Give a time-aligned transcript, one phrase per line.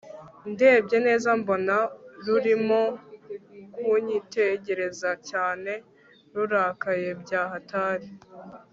[0.53, 1.75] ndebye neza mbona
[2.25, 2.81] rurimo
[3.81, 5.71] kunyitegereza cyane
[6.33, 8.07] rurakaye byahatari